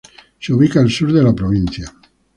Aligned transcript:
Se 0.39 0.51
ubica 0.51 0.79
al 0.81 0.89
sur 0.89 1.13
de 1.13 1.21
la 1.21 1.31
provincia. 1.31 1.85